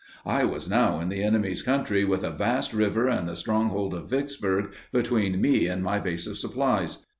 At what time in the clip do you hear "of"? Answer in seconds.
3.93-4.09, 6.25-6.39